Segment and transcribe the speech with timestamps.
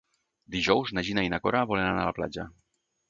[0.53, 2.47] Dijous na Gina i na Cora volen anar a la platja.